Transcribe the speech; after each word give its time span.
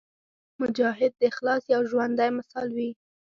مجاهد 0.61 1.11
د 1.17 1.21
اخلاص 1.31 1.63
یو 1.73 1.81
ژوندی 1.91 2.29
مثال 2.37 2.67
وي. 2.77 2.89